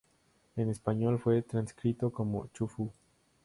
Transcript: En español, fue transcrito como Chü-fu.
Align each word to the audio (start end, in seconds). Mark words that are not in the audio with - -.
En 0.55 0.67
español, 0.71 1.19
fue 1.19 1.43
transcrito 1.43 2.09
como 2.11 2.47
Chü-fu. 2.55 2.91